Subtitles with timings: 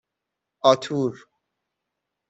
[0.69, 1.13] آتور